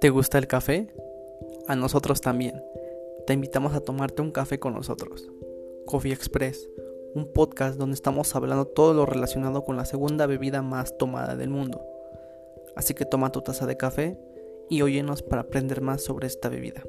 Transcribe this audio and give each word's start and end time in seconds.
¿Te 0.00 0.10
gusta 0.10 0.38
el 0.38 0.46
café? 0.46 0.86
A 1.66 1.74
nosotros 1.74 2.20
también. 2.20 2.62
Te 3.26 3.32
invitamos 3.32 3.74
a 3.74 3.80
tomarte 3.80 4.22
un 4.22 4.30
café 4.30 4.60
con 4.60 4.74
nosotros. 4.74 5.28
Coffee 5.86 6.12
Express, 6.12 6.70
un 7.16 7.32
podcast 7.32 7.76
donde 7.76 7.94
estamos 7.94 8.36
hablando 8.36 8.64
todo 8.64 8.94
lo 8.94 9.06
relacionado 9.06 9.64
con 9.64 9.76
la 9.76 9.84
segunda 9.84 10.26
bebida 10.26 10.62
más 10.62 10.96
tomada 10.98 11.34
del 11.34 11.50
mundo. 11.50 11.84
Así 12.76 12.94
que 12.94 13.06
toma 13.06 13.32
tu 13.32 13.42
taza 13.42 13.66
de 13.66 13.76
café 13.76 14.16
y 14.70 14.82
óyenos 14.82 15.22
para 15.22 15.42
aprender 15.42 15.80
más 15.80 16.04
sobre 16.04 16.28
esta 16.28 16.48
bebida. 16.48 16.84